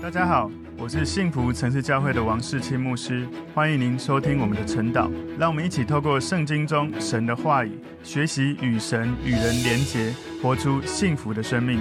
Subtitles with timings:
[0.00, 0.48] 大家好，
[0.78, 5.10] 我是幸福城市教会的王世清牧师，欢迎您收听我们的晨祷。
[5.36, 11.80] 让我们一起透过圣经中神的话语，学习与神与人连结，活出幸福的生命。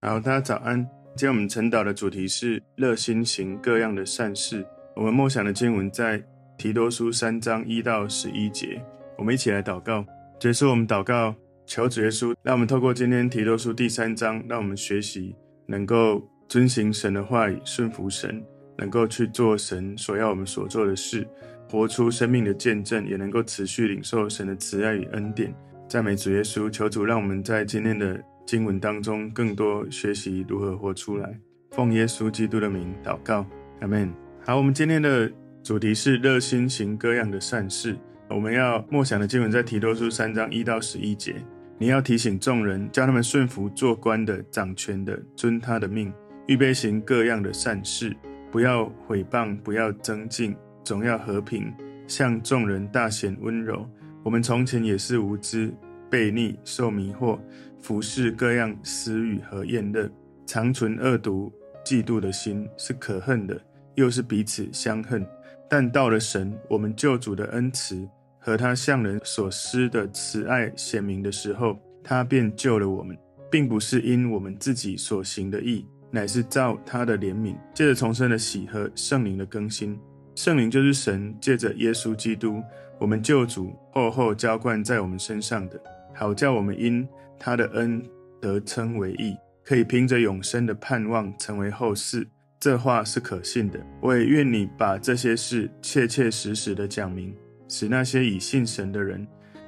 [0.00, 0.82] 好，大家早安。
[1.14, 4.66] 今天我们晨祷的主题是热心行各样的善事。
[4.96, 6.22] 我们默想的经文在
[6.56, 8.82] 提多书三章一到十一节。
[9.18, 10.04] 我们一起来祷告。
[10.40, 11.34] 结束我们祷告，
[11.66, 15.36] 求主耶稣，让我们透过今天提多书第三章，让我们学习
[15.66, 18.44] 能够遵行神的话语，顺服神，
[18.76, 21.24] 能够去做神所要我们所做的事，
[21.70, 25.54] 活出生命的见证，也能够持续领受神的慈爱与恩典。
[25.88, 31.38] 赞美主耶稣，求主让我们在今天的经文当中更多学习如何活出来。
[31.70, 33.46] 奉耶稣基督的名祷告，
[33.80, 34.12] 阿门。
[34.44, 35.30] 好，我们今天的
[35.62, 37.96] 主题是热心行各样的善事。
[38.28, 41.36] 我们要默想的经文在提多书三章一到十一节。
[41.78, 46.12] 你要提醒众人，叫他们顺服做官的、掌权的，遵他的命，
[46.50, 48.12] 预备行各样的善事，
[48.50, 50.52] 不要毁谤，不要增进，
[50.82, 51.72] 总要和平，
[52.08, 53.88] 向众人大显温柔。
[54.24, 55.72] 我们从前也是无知、
[56.10, 57.38] 悖逆、受迷惑，
[57.80, 60.10] 服事各样私欲和宴乐，
[60.44, 61.52] 常存恶毒、
[61.84, 63.56] 嫉妒的心，是可恨的，
[63.94, 65.24] 又是彼此相恨。
[65.68, 68.08] 但到了神，我们救主的恩慈。
[68.40, 73.16] 和他向人所施的慈爱显明的时候，他便救了我们，
[73.52, 79.98] 并不是因我们自己所行的义，乃是照他的怜悯，借着重生的喜和圣灵的更新。
[80.34, 82.62] 圣灵就是神借着耶稣基督，
[82.98, 85.80] 我们救主厚厚浇灌在我们身上的，
[86.14, 87.06] 好叫我们因
[87.38, 88.02] 他的恩
[88.40, 92.26] 得称为义，可以凭着永生的盼望成为后世。
[92.58, 93.80] 这话是可信的。
[94.02, 97.34] 我也愿你把这些事切切实实的讲明。
[97.68, 99.24] 使那些以信神的人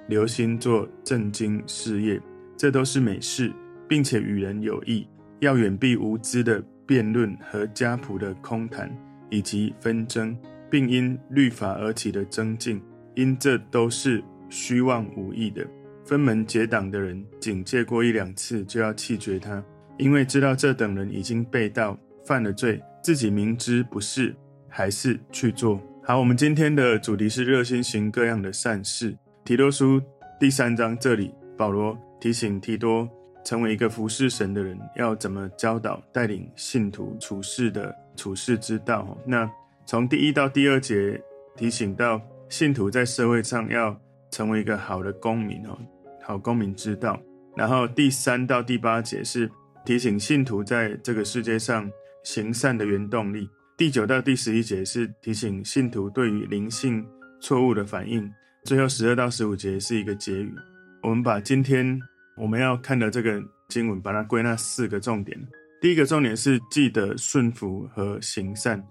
[0.08, 2.20] 留心做正经事业，
[2.56, 3.52] 这都是美事，
[3.88, 5.06] 并且与人有益。
[5.42, 8.88] 要远避无知的辩论和家谱的空谈，
[9.28, 10.36] 以及纷争，
[10.70, 12.80] 并因律法而起的争竞，
[13.16, 15.66] 因这都是虚妄无益的。
[16.04, 19.60] 分门结党的人，警戒过一两次就要弃绝他，
[19.98, 24.32] 因为知道这等人已经背道犯了罪，自己明知不是，
[24.68, 25.80] 还是去做。
[26.04, 29.16] 好，我们今天的主题是热心行各样的善事。
[29.44, 30.00] 提多书
[30.38, 33.08] 第三章这里，保罗提醒提多，
[33.44, 39.16] 成为一个服侍神的人，要怎么教导带领信徒处事的处事之道。
[39.26, 39.50] 那
[39.86, 41.20] 从第一到第二节
[41.56, 43.98] 提醒到信徒在社会上要
[44.30, 45.78] 成为一个好的公民哦，
[46.22, 47.20] 好公民之道。
[47.56, 49.50] 然后第三到第八节是
[49.84, 51.90] 提醒信徒在这个世界上
[52.24, 53.48] 行善的原动力。
[53.76, 57.04] 第九到第十一节是提醒信徒对于灵性
[57.40, 58.30] 错误的反应，
[58.64, 60.54] 最后十二到十五节是一个结语。
[61.02, 62.00] 我们把今天
[62.36, 65.38] 我们要看的这个经文，把它归纳四个重点。
[65.80, 68.84] 第一个重点是记得顺服和行善，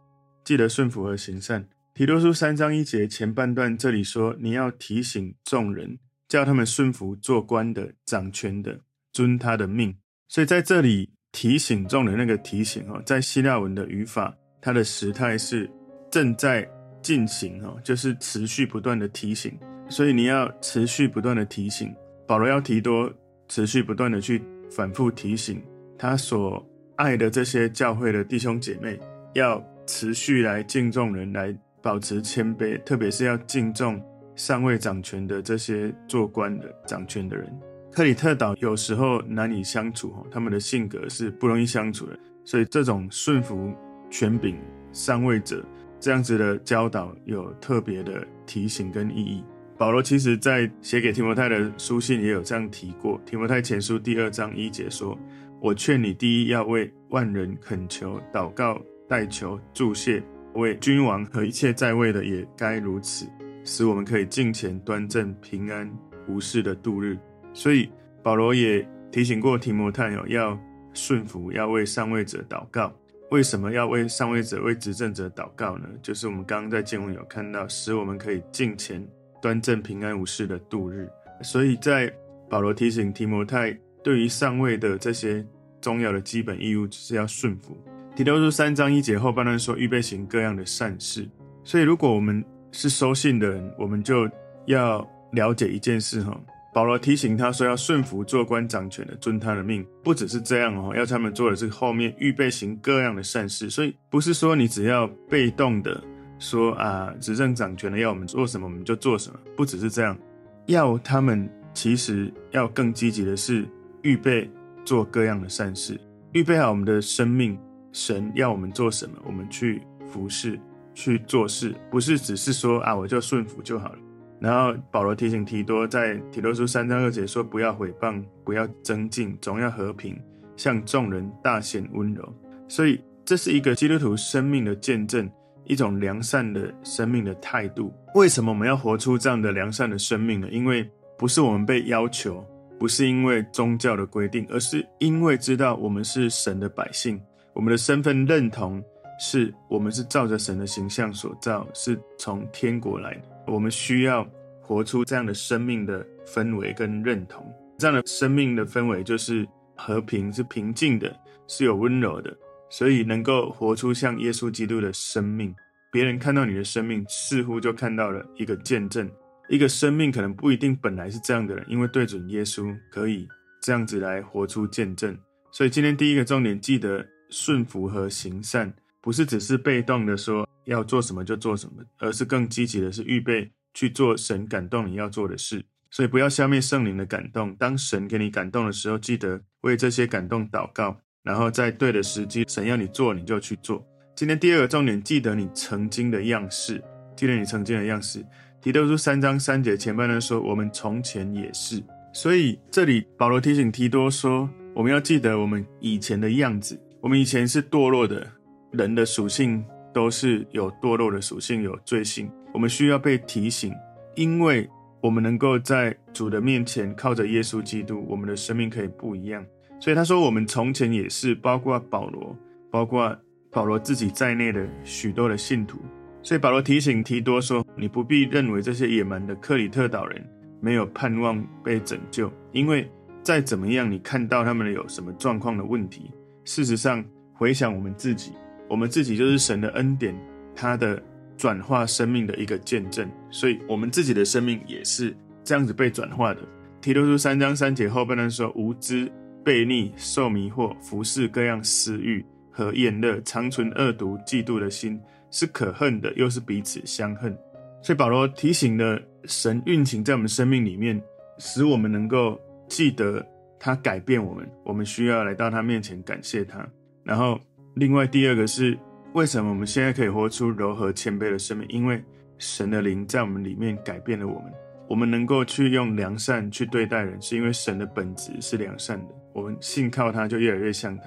[0.44, 1.68] 记得顺服和行善。
[1.94, 5.98] 提多书三章一节前半段这里说，你要提醒众人，
[6.28, 8.80] 叫他们顺服做官的、掌权的，
[9.14, 9.96] 遵他的命。
[10.28, 14.36] 所以在这里提醒众人那个提醒哦，在希腊文的语法。
[14.64, 15.68] 它的时态是
[16.12, 16.70] 正在
[17.02, 19.58] 进行哦，就是持续不断的提醒，
[19.90, 21.92] 所以你要持续不断的提醒。
[22.28, 23.12] 保罗要提多
[23.52, 25.62] 持续不断的去反复提醒
[25.98, 28.98] 他所爱的这些教会的弟兄姐妹，
[29.34, 34.02] 要持续来敬重人，来保持谦卑，特别是要敬重
[34.38, 37.54] 上位掌权的这些做官的掌权的人。
[37.92, 43.70] 克里特岛有时候难以相处哦，他们的性格是不容易相处的，所以这种顺服。
[44.10, 44.58] 权柄
[44.92, 45.66] 上位者
[45.98, 49.42] 这样子的教导有特别的提醒跟意义。
[49.82, 53.20] 保罗其实在写给提摩太的书信也有这样提过。
[53.26, 55.18] 提摩太前书第二章一节说
[55.60, 60.22] ：“我劝你第一要为万人恳求、祷告、代求、祝谢，
[60.54, 63.26] 为君王和一切在位的也该如此，
[63.64, 65.92] 使我们可以敬虔端正、平安
[66.28, 67.18] 无事的度日。”
[67.52, 67.90] 所以
[68.22, 70.56] 保罗也提醒过提摩太哦，要
[70.94, 72.94] 顺服，要为上位者祷告。
[73.32, 75.90] 为什么要为上位者、为执政者祷告呢？
[76.04, 79.04] 就是我们刚刚在经文有看到，使我们可以敬虔、
[79.42, 81.10] 端正、平安无事的度日。
[81.42, 82.12] 所以在
[82.50, 85.46] 保罗提醒提摩太，对于上位的这些
[85.82, 87.78] 重要的基本义务，就是要顺服。
[88.16, 91.28] 提多书三章一节后半段说，预备行各样的善事。
[91.64, 94.30] 所以如果我们是收信的人，我们就
[94.66, 96.40] 要了解一件事哈。
[96.74, 99.86] 保罗提醒他说：“要顺服做官掌权的，遵他的命。
[100.04, 103.70] 不只是这样哦，要他们做的是后面预备行各样的善事。
[103.70, 106.02] 所以不是说你只要被动的
[106.42, 109.40] 说啊，执政掌权的要我们做什么我们就做什么。
[109.56, 110.18] 不只是这样，
[110.66, 113.66] 要他们其实要更积极的是
[114.02, 114.50] 预备
[114.84, 116.02] 做各样的善事，
[116.34, 117.58] 预备好我们的生命，
[117.92, 120.60] 神要我们做什么，我们去服侍、
[120.96, 124.00] 去做事，不是只是说啊，我就顺服就好了。
[124.40, 130.20] 然后保罗提醒提多，在提多书三章二节说：“不要毁谤，不要争竞，总要和平，
[130.58, 132.34] 向众人大显温柔。”
[132.68, 135.30] 所以这是一个基督徒生命的见证，
[135.66, 137.94] 一种良善的生命的态度。
[138.16, 140.48] 为什么我们要活出这样的良善的生命呢？
[140.52, 142.46] 因为不是我们被要求，
[142.80, 147.22] 不是因为宗教的规定，而是因为知道我们是神的百姓，
[147.54, 148.84] 我们的身份认同
[149.20, 153.22] 是我们是照着神的形象所造，是从天国来的。
[153.48, 154.28] 我们需要
[154.62, 157.46] 活出这样的生命的氛围跟认同，
[157.78, 161.16] 这样的生命的氛围就是和平，是平静的，
[161.48, 162.36] 是有温柔的，
[162.72, 165.54] 所以能够活出像耶稣基督的生命，
[165.92, 169.08] 别人看到你的生命，似乎就看到了一个见证。
[169.50, 173.28] 一个生命可能不一定本来是这样的人，因为对准耶稣可以
[173.62, 175.16] 这样子来活出见证。
[175.52, 180.48] 所以今天第一个重点，记得顺服和行善，不是只是被动的说。
[180.66, 185.66] 要做什么就做什么，而是更积极的是预备去做神感动你要做的事。
[185.90, 187.54] 所以不要消灭圣灵的感动。
[187.56, 193.84] 当神给你感动的时候，记得为这些感动祷告，然后在对的时机，神要你做你就去做。
[194.16, 196.84] 今天第二个重点，记得你曾经的样式，
[197.16, 198.26] 记得你曾经的样式。
[198.62, 201.84] 提多书三章三节前半段说，我们从前也是。
[202.14, 206.80] 所以这里保罗提醒提多说，我们要记得我们以前的样子。
[207.00, 208.28] 我们以前是堕落的
[208.72, 209.64] 人的属性。
[209.94, 212.32] 都是有堕落的属性，有罪性。
[212.54, 213.74] 我们需要被提醒，
[214.16, 214.66] 因为
[215.02, 219.46] 我们能够在主的面前靠着耶稣基督，我们的生命可以不一样。
[219.82, 222.38] 所以他说，我们从前也是，包括保罗，
[222.70, 223.18] 包括
[223.50, 225.80] 保罗自己在内的许多的信徒。
[226.22, 230.24] 所以保罗提醒提多说：“你不必认为这些野蛮的克里特岛人
[230.62, 232.88] 没有盼望被拯救，因为
[233.24, 236.12] 再怎么样，你看到他们有什么状况的问题，
[236.46, 237.04] 事实上，
[237.34, 238.34] 回想我们自己。”
[238.70, 240.16] 我们自己就是神的恩典，
[240.56, 241.02] 他的
[241.36, 245.14] 转化生命的一个见证，所以我们自己的生命也是
[245.44, 246.40] 这样子被转化的。
[246.80, 249.12] 提多书三章三节后半段说：无知、
[249.44, 255.00] 悖逆、受迷惑、服侍各样私欲和宴乐，常存恶毒、嫉妒的心，
[255.30, 257.38] 是可恨的，又是彼此相恨。
[257.82, 261.02] 所以保罗提醒了神运行在我们生命里面，
[261.38, 263.26] 使我们能够记得
[263.60, 266.68] 他改变我们，我们需要来到他面前感谢他，
[267.04, 267.40] 然后。
[267.76, 268.78] 另外，第二个是
[269.14, 271.66] 为什么我们现在可以活出柔和谦卑的生命？
[271.70, 272.04] 因为
[272.38, 274.52] 神的灵在我们里面改变了我们，
[274.92, 279.16] 我们能够去用良善去对待人，是因为神的本质是良善的。
[279.34, 281.04] 我们信靠他，就越来越像他。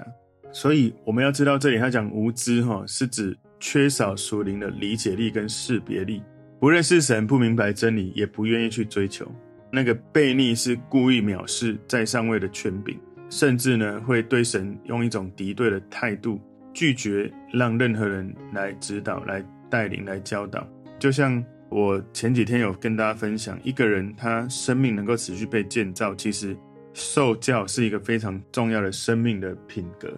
[0.51, 6.23] 所以我们要知道，这里他讲无知，哈，是指缺少属灵的理解力跟识别力，
[6.59, 9.31] 不认识神，不明白真理，也不愿意去追求。
[9.71, 12.99] 那个悖逆是故意藐视在上位的权柄，
[13.29, 16.41] 甚至呢会对神用一种敌对的态度。
[16.73, 20.67] 拒绝让任何人来指导、来带领、来教导。
[20.99, 26.57] 就像我前几天有跟大家分享，一个人他生命能够持续被建造，其实
[26.93, 30.13] 受教是一个非常重要的生命的品格。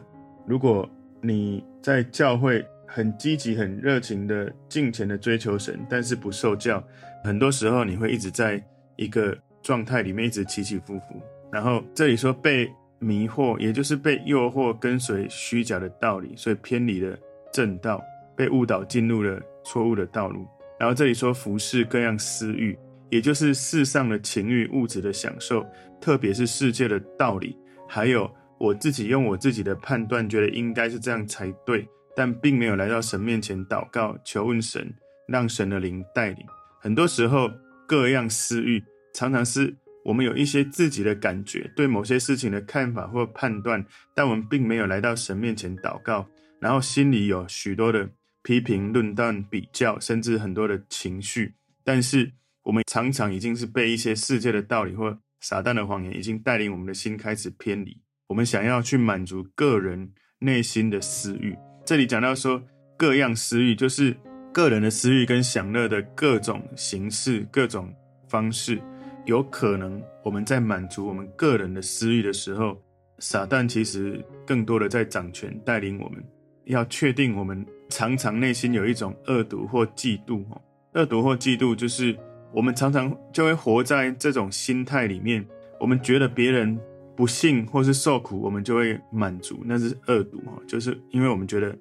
[0.46, 0.88] 如果
[1.20, 6.82] 你在教会很积极、很热情的敬虔的追求神，但是不受教，
[7.24, 8.62] 很多时候你会一直在
[8.96, 11.20] 一个状态里面一直起起伏伏。
[11.52, 12.70] 然后这里说被。
[12.98, 17.14] 迷惑，也就是被诱惑跟随虚假的道理，所以偏离了
[17.52, 18.02] 正道，
[18.34, 20.46] 被误导进入了错误的道路。
[20.78, 22.78] 然后这里说服侍各样私欲，
[23.10, 25.66] 也就是世上的情欲、物质的享受，
[26.00, 27.56] 特别是世界的道理，
[27.88, 34.92] 还有我自己用我自己的判断觉得应该是这样才对，但并没有来到神面前祷告求问神，
[35.28, 36.38] 让神的灵带领。
[36.80, 37.50] 很多时候，
[37.86, 38.82] 各样私欲
[39.14, 39.76] 常常是。
[40.04, 46.24] 我们有一些自己的感觉，对某些事情的看法或判断，但我们并没有来到神面前祷告，
[46.60, 48.08] 然后心里有许多的
[48.46, 51.54] 批评、论断、比较，甚至很多的情绪。
[51.82, 52.30] 但是
[52.62, 58.00] 我们常常已经是被一些世界的道理或撒旦的谎言，已经带领我们的心开始偏离。
[58.28, 61.56] 我们想要去满足个人内心的私欲。
[61.84, 62.62] 这里讲到说，
[62.96, 64.16] 各样私欲就是
[64.52, 67.92] 个人的私欲跟享乐的各种形式、各种
[68.28, 68.80] 方式。
[69.24, 72.80] 有可能我们在满足我们个人的私欲的时候，
[73.18, 76.24] 撒旦其实更多的在掌权带领我们。
[76.66, 80.60] 要确定我们常常内心有一种恶毒或嫉妒哦，
[80.92, 82.16] 恶毒或嫉妒就是
[82.52, 85.44] 我们常常就会活在这种心态里面。
[85.80, 86.78] 我们觉得别人
[87.16, 91.76] 不幸或是受苦，我们就会满足，那是恶毒哦，就是因为我们觉得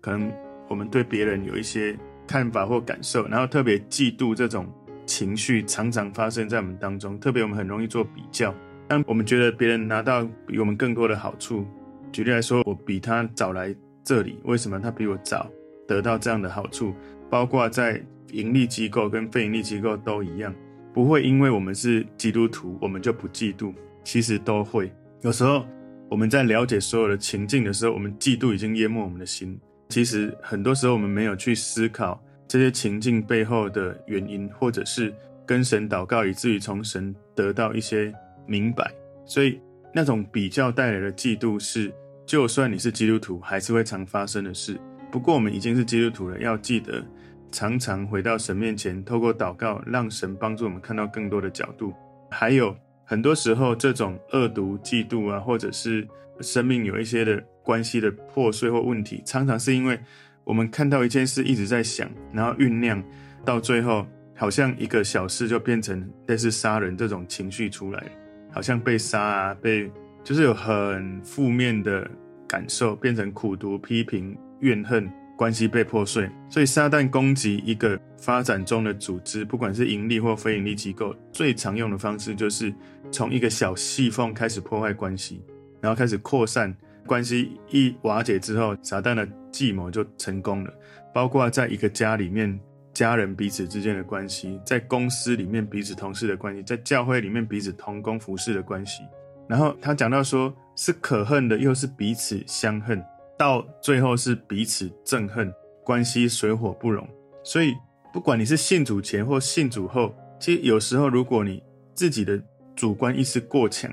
[0.00, 0.32] 可能
[0.68, 4.66] 我们对别人有一些看法或感受，然后特别嫉妒这种。
[5.08, 8.54] 情绪常常发生在我们当中，特别我们很容易做比较。
[8.86, 11.66] 当我们觉得别人拿到比我们更多的好处，
[12.12, 13.74] 举例来说，我比他早来
[14.08, 15.50] 这里，为什么他比我早
[15.86, 16.94] 得到这样的好处？
[17.28, 20.54] 包括在盈利机构跟非盈利机构都一样，
[20.94, 23.70] 不会因为我们是基督徒，我们就不嫉妒。
[24.02, 24.90] 其实都会。
[25.20, 25.62] 有时候
[26.08, 29.60] 我们在了解所有的情境的时候，我们嫉妒已经淹没我们的心。
[29.90, 35.12] 其实很多时候我们没有去思考这些情境背后的原因，或者是
[35.44, 38.10] 跟神祷告，以至于从神得到一些
[38.46, 38.90] 明白。
[39.26, 39.60] 所以
[39.92, 41.92] 那种比较带来的嫉妒是，
[42.28, 44.78] 就算你是基督徒，还是会常发生的事。
[45.10, 47.02] 不过我们已经是基督徒了，要记得
[47.50, 51.94] 常常回到神面前，透过祷告，让神帮助我们看到更多的角度。
[52.30, 56.06] 还有很多时候，这种恶毒、嫉妒啊，或者是
[56.42, 59.98] 生命有一些的关系的破碎或问题，常常是因为
[60.44, 63.02] 我们看到一件事一直在想，然后酝酿，
[63.42, 64.06] 到最后
[64.36, 68.04] 好像一个小事就变成类似杀人这种情绪出来，
[68.52, 69.90] 好像被杀啊，被
[70.28, 72.06] 就是有很负面的
[72.46, 74.36] 感受，变成苦读、批评。
[74.60, 82.74] 怨恨关系被破碎，所以撒旦攻击一个发展中的组织，不管是盈利或非盈利机构，最常用的方式就是
[83.10, 85.42] 从一个小细缝开始破坏关系，
[85.80, 86.76] 然后开始扩散。
[87.06, 90.70] 关系一瓦解之后，撒旦的计谋就成功了。
[91.14, 92.60] 包括在一个家里面，
[92.92, 99.02] 家人彼此之间的关系；在公司里面，彼此同事的关系；在教会里面，彼此同工服侍的关系。
[99.48, 103.02] 然后他讲到说，是可恨的，又是彼此相恨。
[103.38, 105.52] 到最后是彼此憎恨，
[105.84, 107.08] 关系水火不容。
[107.44, 107.72] 所以，
[108.12, 111.62] 不管你是信主前或信主后，其实有时候如果你
[111.94, 112.40] 自己的
[112.74, 113.90] 主观意识过强，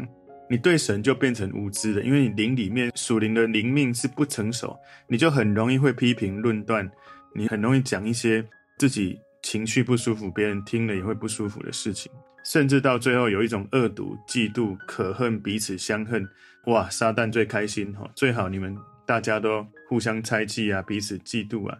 [0.49, 4.75] 你对神就变成无知的，因为你灵里面属灵的灵命是不成熟，
[5.07, 6.89] 你就很容易会批评论断，
[7.35, 8.43] 你很容易讲一些
[8.77, 12.11] 自己情绪不舒服、别人听了也会不舒服的事情，
[12.45, 16.25] 甚至到最后有一种恶毒、嫉妒、可恨、彼此相恨。
[16.67, 18.77] 哇，撒旦最开心哈，最好你们。
[19.07, 21.77] 大家都互相猜忌啊，彼此嫉妒啊，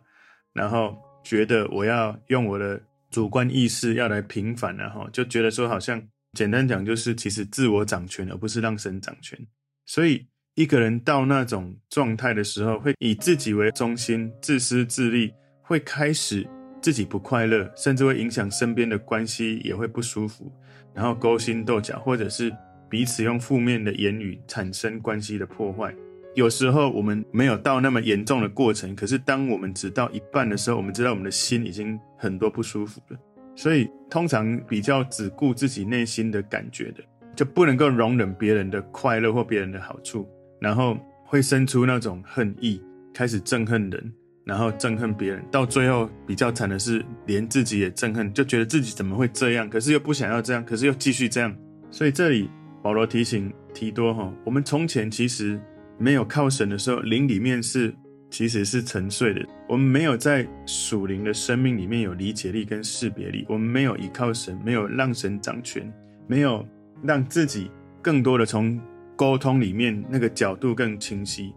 [0.54, 2.80] 然后觉得我要用我的
[3.10, 6.00] 主观意识要来平反啊，哈，就觉得说好像
[6.34, 9.40] 简单讲就是其实自我掌权，而不是让神掌权。
[9.88, 16.48] 所以一个人到那种状态的时候，会以自己为中心，自私自利，会开始
[16.86, 20.52] 自己不快乐，甚至会影响身边的关系，也会不舒服，
[20.94, 22.56] 然后勾心斗角，或者是
[22.88, 25.92] 彼此用负面的言语产生关系的破坏。
[26.36, 33.18] 有时候我们没有到那么严重的过程，可是当我们只到一半的时候，我们知道我们的心已经很多不舒服了。
[33.56, 37.04] 所以通常比较只顾自己内心的感觉的，
[37.36, 40.30] 就不能够容忍别人的快乐或别人的好处，
[40.62, 42.80] 然后会生出那种恨意，
[43.12, 44.14] 开始憎恨人，
[44.46, 51.54] 然后憎恨别人，到最后比较惨的是连自己也憎恨，就觉得自己怎么会这样，可是又不想要这样，可是又继续这样。
[51.92, 52.50] 所以这里
[52.82, 55.60] 保罗提醒提多哈，我们从前其实。
[55.98, 57.96] 没有靠神的时候，灵里面是
[58.30, 59.46] 其实是沉睡的。
[59.70, 65.90] 我们没有在属灵的生命里面有理解力跟识别力，我们没有依靠神，没有让神掌权，
[66.28, 66.68] 没有
[67.02, 67.72] 让自己
[68.02, 68.78] 更多的从
[69.16, 71.54] 沟通里面那个角度更清晰，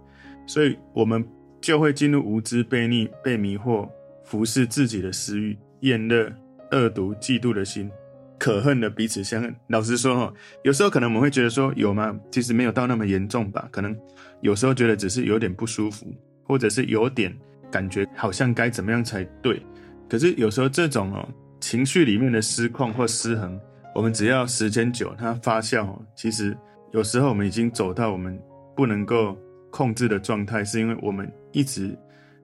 [0.46, 1.26] 所以我们
[1.60, 3.88] 就会进入无知、被逆、被迷惑，
[4.24, 6.32] 服侍自己的私欲、厌乐、
[6.72, 7.90] 恶毒、嫉妒的心。
[8.38, 9.52] 可恨的彼此相恨。
[9.66, 12.16] 老实说哈，有时候可能我们会觉得说有吗？
[12.30, 13.68] 其实没有到那么严重吧。
[13.72, 13.96] 可能
[14.42, 16.06] 有时候觉得只是有点不舒服，
[16.44, 17.36] 或者是有点
[17.68, 19.60] 感觉好像该怎么样才对。
[20.08, 21.28] 可是有时候这种哦
[21.60, 23.60] 情绪里面的失控或失衡，
[23.92, 26.56] 我们只要时间久，它发酵，其实
[26.92, 28.40] 有时候我们已经走到我们
[28.76, 29.36] 不能够
[29.70, 31.96] 控制的状态，是因为我们一直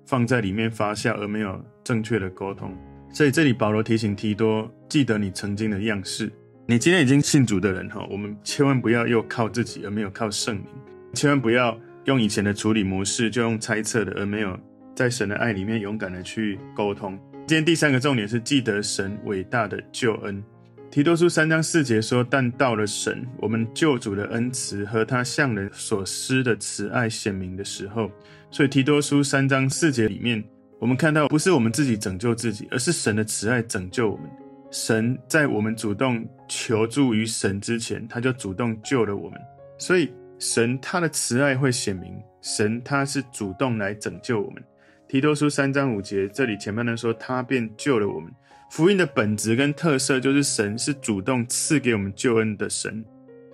[0.07, 2.77] 放在里面发酵，而没有正确的沟通。
[3.13, 6.31] 所以这里保罗提醒提多，记得你曾经的样式。
[6.67, 10.65] 你今天已经信主的人哈，我们千万不要又靠自己而没有靠圣灵，
[11.13, 14.59] 千万不要用以前的处理模式，就用猜测的，而没有
[14.95, 17.19] 在神的爱里面勇敢的去沟通。
[17.47, 20.43] 今天第三个重点是记得神伟大的救恩。
[20.95, 28.09] 提多书三章四节说：“但到了神，我们救主的恩慈和他向人所施的慈爱显明的时候。”
[28.49, 30.45] 所以提多书三章四节里面。
[30.79, 34.31] 我们看到，不是我们自己拯救自己，而是神的慈爱拯救我们。
[34.71, 39.41] 神在我们主动求助于神之前，他就主动救了我们。
[39.77, 44.63] 所以，神他的慈爱会显明，神他是主动来拯救我们。
[45.09, 48.33] 提多书三章五节，这里前半段说，他便救了我们。
[48.75, 53.05] 福音的本质跟特色就是神是主动赐给我们救恩的神。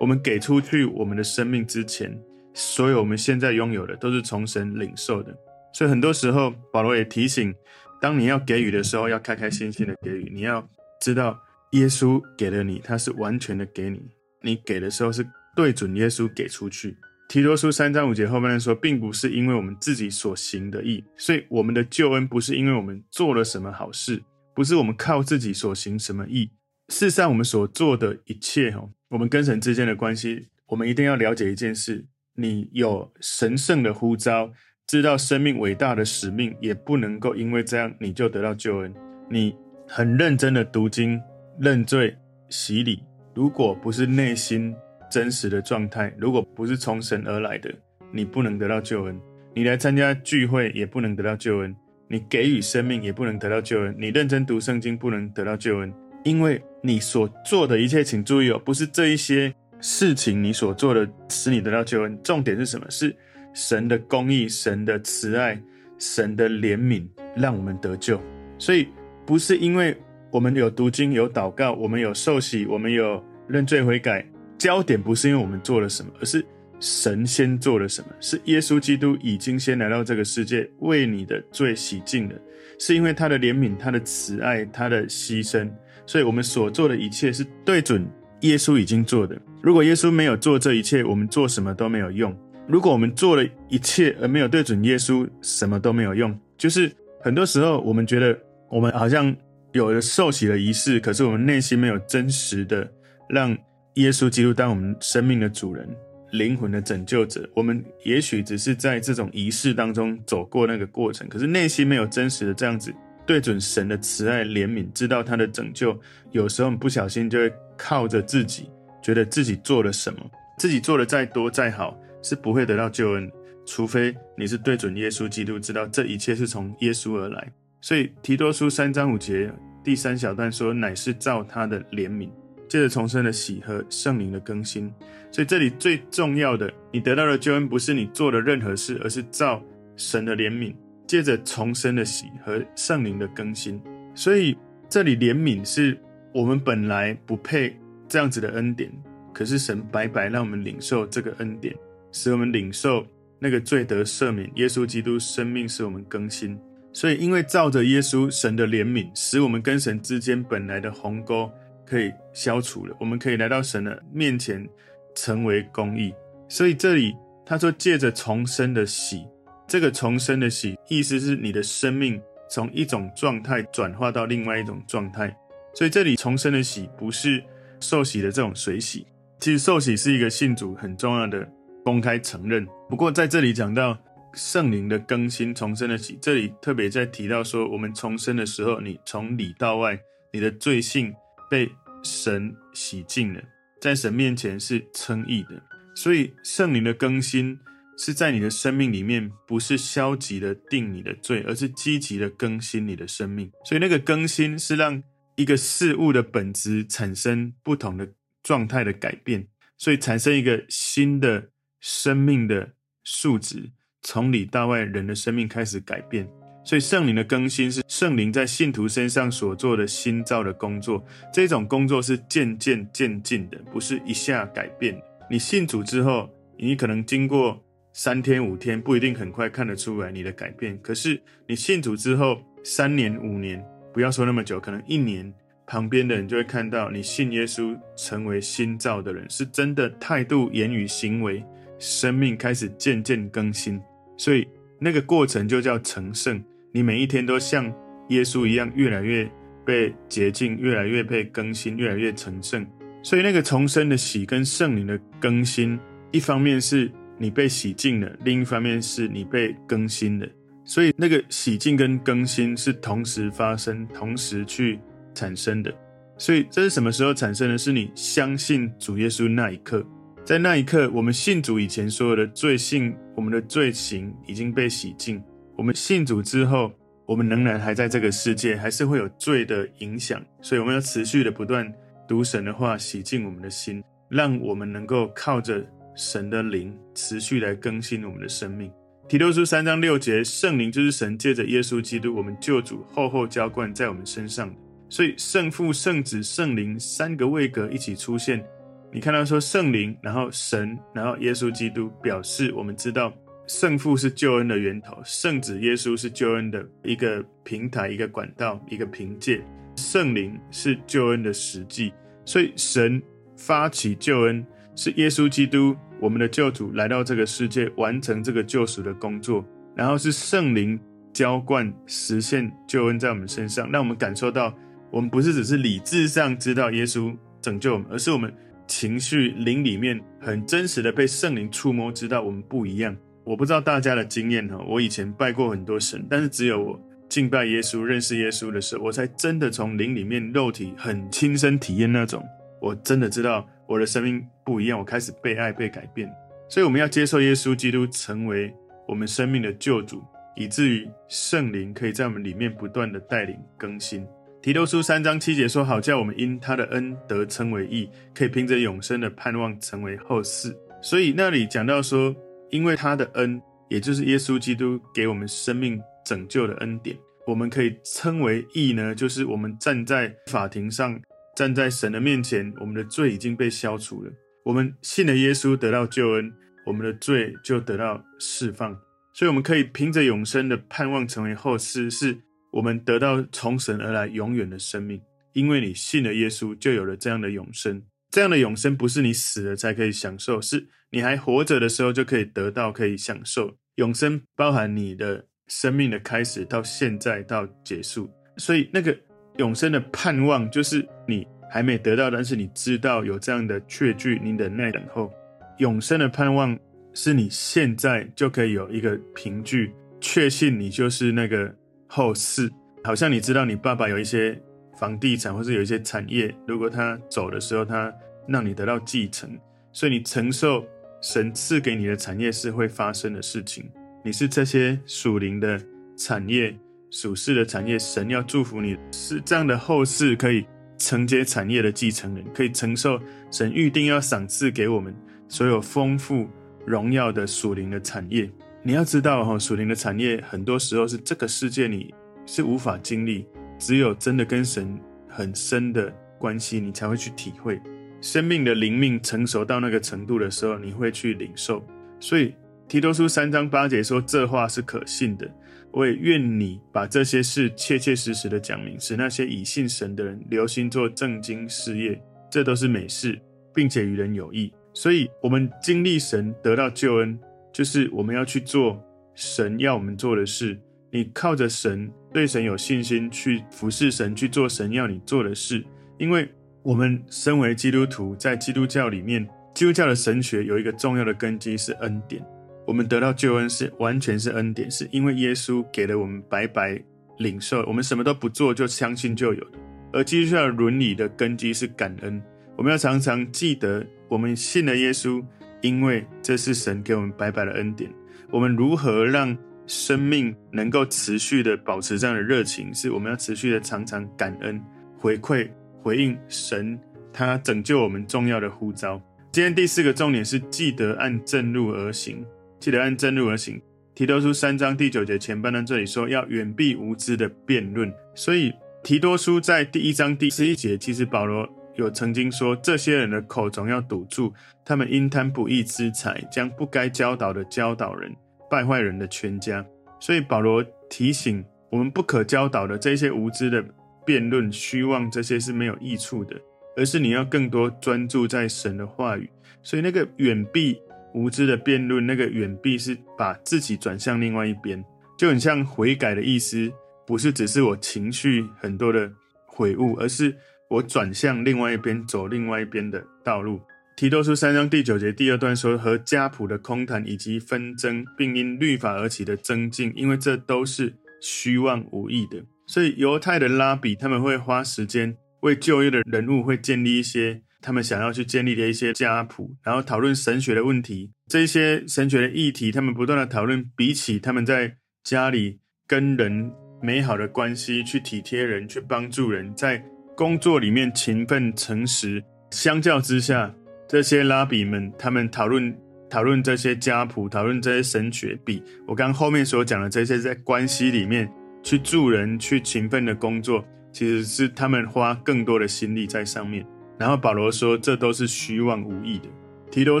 [0.00, 2.20] 我们给出去我们的生命之前，
[2.52, 5.32] 所有我们现在拥有的都是从神领受的。
[5.72, 7.54] 所以很多时候，保罗也提醒，
[8.00, 10.28] 当你要给予的时候，要开开心心的给予。
[10.34, 10.68] 你要
[11.00, 11.40] 知道，
[11.70, 14.02] 耶稣给了你，他是完全的给你。
[14.42, 16.96] 你给的时候是对准耶稣给出去，
[17.28, 24.20] 提多书三章五节后半段说，并不是因为我们自己所行的义，所以我们的救恩不是因为我们做了什么好事，
[24.54, 26.52] 不是我们靠自己所行什么义。
[26.88, 34.52] 事实上，我们所做的一切，哈，我们跟神之间的关系，我们一定要了解一件事：你有神圣的呼召，
[34.86, 38.94] 知道生命伟大的使命，也不能够因为这样你就得到救恩。
[39.30, 39.56] 你
[39.88, 41.20] 很认真的读经、
[41.58, 42.16] 认罪、
[42.50, 43.02] 洗礼，
[43.34, 44.74] 如果不是内心
[45.10, 47.74] 真实的状态，如果不是从神而来的，
[48.12, 49.18] 你不能得到救恩。
[49.54, 51.74] 你来参加聚会也不能得到救恩，
[52.14, 55.92] 你给予生命也不能得到救恩，你认真读圣经不能得到救恩。
[56.22, 62.16] 因为你所做的一切，请注意哦，不是这一些事情你所做的使你得到救恩。
[62.22, 62.86] 重点是什么？
[62.88, 63.12] 是
[63.52, 65.60] 神的公义、神的慈爱、
[65.98, 67.04] 神的怜悯，
[67.34, 68.20] 让我们得救。
[68.60, 68.86] 所以
[69.26, 69.96] 不是因为
[70.30, 74.24] 我们有读经、有祷告、我们有受洗、我们有认罪悔改。
[74.56, 76.46] 焦点不是因为我们做了什么，而是
[76.84, 78.08] 神先做了什么。
[78.20, 82.34] 是耶稣基督已经先来到这个世界，为你的罪洗净了。
[82.78, 85.70] 是因为他的怜悯、他的慈爱、他的牺牲。
[86.04, 88.06] 所以，我们所做的一切是对准
[88.40, 89.34] 耶稣已经做的。
[89.62, 92.36] 如果耶稣没有做这一切，我们做什么都没有用。
[92.68, 96.38] 如果我们做了一切而没有对准耶稣，什么都没有用。
[96.58, 98.38] 就是很多时候，我们觉得
[98.68, 99.34] 我们好像
[99.72, 102.86] 有了受洗的仪式，可是我们内心没有真实的
[103.30, 103.56] 让
[103.94, 105.88] 耶稣基督当我们生命的主人、
[106.36, 107.48] 灵魂的拯救者。
[107.54, 112.94] 我们也许只是在这种仪式当中走过那个过程，可是内心没有真实的这样子。
[113.26, 115.98] 对准神的慈爱怜悯，知道他的拯救，
[116.32, 118.68] 有时候不小心就会靠着自己，
[119.02, 123.32] 觉得自己做了什么，自己做的再多再好，是不会得到救恩，
[123.64, 127.50] 除非你是对准耶稣基督，知道这一切是从耶稣而来。
[127.80, 129.50] 所以提多书三章五节
[129.82, 132.28] 第三小段说，乃是照他的怜悯，
[132.68, 134.92] 借着重生的喜和圣灵的更新。
[135.30, 139.62] 所以这里最重要的，你得到的救恩不是你做的任何事，而是照
[139.96, 140.74] 神的怜悯。
[141.06, 143.78] 借着重生的喜和圣灵的更新，
[144.14, 144.56] 所以
[144.88, 145.96] 这里怜悯是
[146.32, 148.90] 我们本来不配这样子的恩典，
[149.30, 151.74] 可是神白白让我们领受这个恩典，
[152.10, 153.06] 使我们领受
[153.38, 154.50] 那个罪得赦免。
[154.54, 156.58] 耶稣基督生命使我们更新，
[156.90, 161.50] 所以因为照着耶稣神的怜悯，使我们跟神之间本来的鸿沟
[161.84, 164.68] 可以消除了，我们可以来到神的面前
[165.14, 166.14] 成为公义。
[166.48, 169.24] 所以这里他说借着重生的洗。
[169.66, 172.20] 这个重生的洗，意思是你的生命
[172.50, 175.34] 从一种状态转化到另外一种状态。
[175.72, 177.42] 所以这里重生的洗不是
[177.80, 179.06] 受洗的这种水洗，
[179.40, 181.48] 其实受洗是一个信主很重要的
[181.82, 182.66] 公开承认。
[182.90, 183.98] 不过在这里讲到
[184.34, 189.98] 圣灵的更新、重生的洗，这里特别在提到说，我们重生的时候，你从里到外，
[190.30, 191.12] 你的罪性
[191.48, 191.70] 被
[192.02, 193.42] 神洗净了，
[193.80, 195.62] 在神面前是称义的。
[195.94, 197.58] 所以圣灵的更新。
[197.96, 203.48] 是在你的生命里面，不是消极的定你的罪，而是积极的更新你的生命。
[203.64, 205.00] 所以那个更新是让
[205.36, 209.46] 一个事物的本质产生不同的状态的改变，
[209.78, 212.72] 所以产生一个新的生命的
[213.04, 213.70] 数值，
[214.02, 216.28] 从里到外，人的生命开始改变。
[216.64, 225.00] 所以圣灵的更新是圣灵在信徒身上所做的新造的工作，这种工作是渐渐渐进的，不是一下改变。
[225.30, 227.60] 你信主之后，你可能经过。
[227.96, 235.32] 三天五天不一定很快看得出来你的改变，可是你信主之后三年五年，不要说那么久，可能一年，
[235.64, 241.44] 旁边的人就会看到你信耶稣成为新造的人，是真的态度、言语、行为、
[241.78, 243.80] 生命开始渐渐更新，
[244.16, 244.44] 所以
[244.80, 246.42] 那个过程就叫成圣。
[246.74, 247.72] 你每一天都像
[248.08, 249.26] 耶稣一样，越来越
[249.64, 252.66] 被洁净，越来越被更新，越来越成圣。
[253.02, 255.78] 所以那个重生的喜跟圣灵的更新，
[256.10, 256.90] 一方面是。
[257.16, 260.26] 你被洗净了，另一方面是你被更新了，
[260.64, 264.80] 所以那个洗净跟更新是同时发生、同时去
[265.14, 265.72] 产生的。
[266.18, 267.56] 所以这是什么时候产生的？
[267.56, 269.86] 是你相信主耶稣那一刻，
[270.24, 275.22] 在那一刻，我们信主以前所有的罪性、我们的罪行已经被洗净。
[275.56, 276.72] 我们信主之后，
[277.06, 281.72] 我们仍然还在这个世界，还是会有罪的影响，所以我们要持续的不断
[282.08, 285.64] 读神的话，洗净我们的心，让我们能够靠着。
[285.96, 288.68] 神的灵持续来更新我们的生命。
[289.08, 294.52] 提多书三章六节，圣灵就是神借着耶稣基督，我们救主厚厚浇灌在我们身上。
[294.88, 298.44] 所以圣父、圣子、圣灵三个位格一起出现。
[298.92, 303.12] 你看到说圣灵，然后神，然后耶稣基督，表示我们知道
[303.46, 309.42] 圣父是救恩的源头，圣子耶稣是救恩的一个平台、一个管道、一个凭借，
[309.76, 311.92] 圣灵是救恩的实际。
[312.24, 313.02] 所以神
[313.36, 314.44] 发起救恩。
[314.76, 319.44] 是耶稣基督我们的救主来到这个世界，完成这个救赎的工作，
[319.76, 320.76] 然后是圣灵
[321.12, 324.52] 浇灌实现救恩在我们身上，让我们感受到，
[324.90, 328.34] 我们不是只是理智上知道耶稣拯救我们，而是我们
[328.66, 332.96] 情绪灵里面很真实的被圣灵触摸，知道我们不一样。
[333.24, 342.22] 我不知道大家的经验哈，我以前拜过很多神，但是只有我敬拜耶稣、认识耶稣的时候，我才真的从灵里面肉体很亲身体验那种，
[342.60, 346.10] 我真的知道我的生命不一样，我开始被爱、被改变。
[346.50, 348.52] 所以我们要接受耶稣基督成为
[348.86, 350.02] 我们生命的救主，
[350.36, 354.06] 以至于圣灵可以在我们里面不断的带领更新。
[354.42, 362.14] 提多书三章七节说：“好叫我们因他的恩得称为义，可以凭着永生的盼望成为后嗣。”所以那里讲到说。
[362.54, 371.02] 因为他的恩，也就是耶稣基督给我们生命拯救的恩典，我们可以称为义呢，就是我们站在法庭上，
[371.34, 374.12] 站在神的面前，我们的罪已经被消除了。
[374.44, 376.32] 我们信了耶稣，得到救恩，
[376.64, 378.72] 我们的罪就得到释放。
[379.12, 382.16] 所以，我们可以凭着永生的盼望成为后世，是
[382.52, 385.02] 我们得到从神而来永远的生命。
[385.32, 387.82] 因为你信了耶稣，就有了这样的永生。
[388.12, 398.08] 这样的永生不是你死了才可以享受，是你还活着的时候就可以得到，可以享受永生，包含你的生命的开始到现在到结束。
[398.36, 398.96] 所以那个
[399.38, 405.12] 永生的盼望，就是你还没得到，但是你知道有这样的确据，你忍耐等候。
[405.58, 406.58] 永生的盼望
[406.94, 411.52] 是你现在就可以有一个凭据，确信你就是那个
[411.88, 412.50] 后世。
[412.84, 414.40] 好像你知道你爸爸有一些。
[414.76, 417.94] 房地产或是有一些产业，如果他走的时候，他
[418.26, 419.30] 让你得到继承，
[419.72, 420.66] 所以你承受
[421.04, 423.70] 神赐给你的产业是会发生的事情。
[424.02, 425.60] 你是这些属灵的
[425.98, 426.56] 产业、
[426.90, 430.46] 属世的产业，神要祝福你，是这样的后世可以
[430.78, 432.98] 承接产业的继承人，可以承受
[433.30, 434.96] 神预定要赏赐给我们
[435.28, 436.26] 所有丰富
[436.64, 438.30] 荣耀的属灵的产业。
[438.62, 441.92] 你要知道哈，属灵的产业很多时候是这个世界你
[442.24, 443.26] 是无法经历。
[443.58, 447.60] 只有真的跟神很深的关系，你才会去体会
[448.04, 451.64] 生命的灵命成熟到那个程度的时候，你会去领受。
[451.98, 452.34] 所以
[452.68, 455.26] 提多书三章八节说：“这话是可信的。”
[455.72, 461.98] 我也愿你把这些事切切实实的讲明，使那些以信神的人留心做正经事业，
[462.30, 463.18] 这都是美事，
[463.54, 464.52] 并且与人有益。
[464.74, 467.18] 所以，我们经历神得到救恩，
[467.54, 468.78] 就是我们要去做
[469.14, 470.60] 神要我们做的事。
[470.90, 475.64] 你靠着神，对神有信心，去服侍神，去做神要你做的事。
[475.96, 476.28] 因为
[476.64, 482.24] 我们身为基督徒，在基督教里面，基督教的神学有一个重要的根基是恩典。
[482.66, 486.82] 我们得到救恩是完全是恩典，是因为耶稣给了我们白白
[487.18, 489.58] 领受，我们什么都不做就相信就有的。
[489.92, 492.20] 而基督教的伦理的根基是感恩，
[492.56, 495.22] 我们要常常记得，我们信了耶稣，
[495.60, 497.92] 因为这是神给我们白白的恩典。
[498.30, 504.58] 我们如何让生命能够持续的保持这样的热情，是我们要持续的常常感恩、
[504.98, 505.46] 回馈、
[505.84, 506.80] 回应神
[507.12, 508.98] 他拯救我们重要的呼召。
[509.30, 512.24] 今天第四个重点是记得按正路而行，
[512.58, 513.60] 记得按正路而行。
[513.94, 518.50] 提多书三章第九节前半段这里说要远避无知的辩论，所以
[518.82, 524.32] 提多书在第一章第十一节，其实保罗有曾经说这些人的口总要堵住，
[524.64, 528.10] 他们因贪不义之财，将不该教导的教导人。
[528.50, 529.62] 败坏人的全家，
[530.00, 533.62] 所以保罗提醒我们不可教导的这些无知的
[534.04, 536.40] 辩论、虚妄，这些是没有益处的，
[536.76, 539.28] 而是你要更多专注在神的话语。
[539.62, 540.78] 所以那个远避
[541.14, 544.84] 无知的辩论，那个远避是把自己转向另外一边，
[545.16, 546.70] 就很像悔改的意思，
[547.06, 549.10] 不是只是我情绪很多的
[549.46, 550.36] 悔悟，而是
[550.68, 553.60] 我转向另外一边，走另外一边的道路。
[553.96, 562.44] 提多书三章第九节第二段说：“和家谱的空谈以及纷争，并因律法而起的增进，因为这都是虚妄无益的。
[562.66, 571.10] 所以犹太的拉比他们会花时间为旧约的人物会建立一些他们想要去建立的一些家谱，然后讨论神学的问题。
[571.28, 579.82] 这些神学的议题，他们不断的讨论，比起他们在家里跟人美好的关系，去体贴人，去帮助人，在
[580.16, 583.54] 工作里面勤奋诚实，相较之下。”
[583.86, 585.76] 这些拉比们，他们讨论
[586.08, 591.30] 讨论这些家谱，讨论这些神学，比我刚后面所讲的这些在关系里面
[591.64, 596.64] 去助人、去勤奋的工作，其实是他们花更多的心力在上面。
[596.96, 599.24] 然后保罗说，这都是虚妄无益的。
[599.72, 600.00] 提多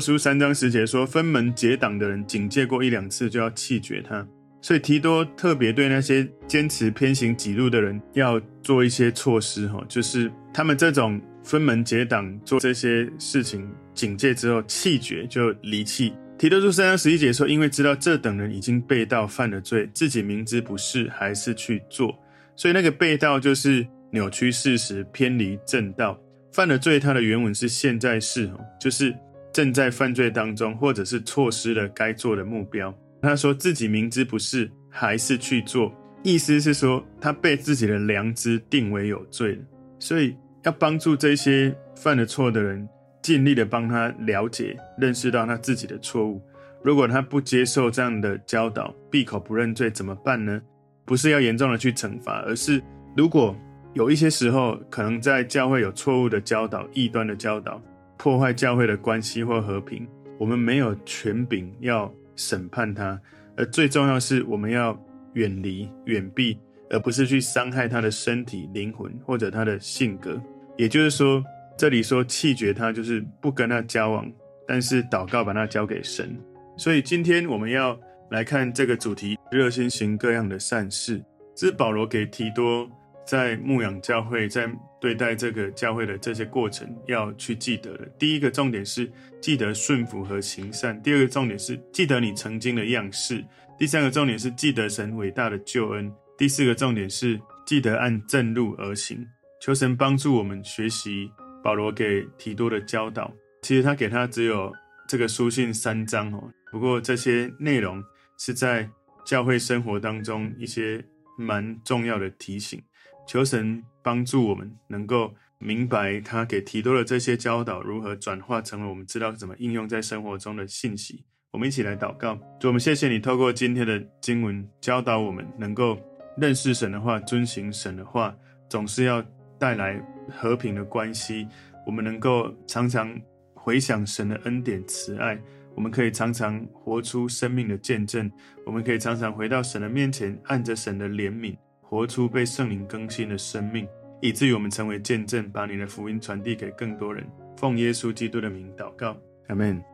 [0.00, 4.24] 书三章十节说，分门结党的人，警戒过一两次就要弃绝他。
[4.62, 11.20] 所以提多特别对那些坚持偏行己路的人要做一些措施，哈，就是他们这种。
[11.44, 16.14] 分门结党做这些事情，警戒之后弃绝就离弃。
[16.36, 22.14] 提多书三章十一节说：“因为知道这等人已经背道犯了罪，自己明知不是，还是去做。
[22.56, 26.18] 所以那个背道就是扭曲事实、偏离正道。
[26.52, 29.14] 犯了罪，它的原文是现在式，就是
[29.52, 32.92] 正在犯罪当中，或者是错失了该做的目标。
[33.22, 35.92] 他说自己明知不是，还是去做，
[36.22, 39.62] 意思是说他被自己的良知定为有罪了。
[39.98, 42.88] 所以。”要帮助这些犯了错的人，
[43.24, 46.42] 尽力的帮他了解、认识到他自己的错误。
[46.82, 50.60] 如果他不接受这样的教导，闭口不认罪，怎么办呢？
[51.06, 52.82] 不是要严重的去惩罚，而是
[53.16, 53.56] 如果
[53.94, 57.80] 有一些时候，可能在教会有错误的教导、异端的教导，
[58.18, 60.06] 破坏教会的关系或和平，
[60.38, 63.18] 我们没有权柄要审判他，
[63.56, 64.94] 而最重要是我们要
[65.32, 66.58] 远离、远避，
[66.90, 70.38] 而不是去伤害他的身体、灵魂或者他的性格。
[70.76, 71.42] 也就是说，
[71.76, 74.30] 这里说弃绝他，就是不跟他交往，
[74.66, 76.36] 但是祷告把他交给神。
[76.76, 77.98] 所以今天我们要
[78.30, 81.22] 来看这个主题：热心行各样的善事。
[81.56, 82.88] 这是保罗给提多
[83.24, 84.68] 在牧养教会、在
[85.00, 88.06] 对待这个教会的这些过程要去记得的。
[88.18, 89.10] 第一个重点是
[89.40, 93.38] 记得顺服和行善；第二个重点是记得你曾经的样式；
[93.78, 96.08] 第三个重点是记得神伟大的救恩；
[96.38, 99.24] 第四个重点是记得按正路而行。
[99.60, 101.30] 求神帮助我们学习
[101.64, 103.32] 保罗给提多的教导。
[103.62, 104.70] 其实他给他只有
[105.08, 108.04] 这个书信三章哦，不过这些内容
[108.38, 108.86] 是在
[109.24, 111.02] 教会生活当中一些
[111.38, 112.82] 蛮重要的提醒。
[113.26, 121.24] 求神帮助我们能够明白他给提多的这些教导如何转化成为我们知道怎么应用在生活中的信息。
[121.50, 125.98] 我们一起来祷告，主，我们谢谢你透过今天的经文教导我们，能够
[126.36, 128.36] 认识神的话，遵行神的话，
[128.68, 129.24] 总是要。
[129.64, 129.98] 带来
[130.28, 131.48] 和平的关系，
[131.86, 133.18] 我们能够常常
[133.54, 135.40] 回想神的恩典慈爱，
[135.74, 138.30] 我们可以常常活出生命的见证，
[138.66, 143.88] 我们可以常常回到神的面前，按着神的怜悯，活出被圣灵更新的生命，
[144.20, 147.26] 以至于我们成为见证，把你的福音传递给更多人。
[147.56, 149.16] 奉耶稣基督的名祷告，
[149.48, 149.93] 阿门。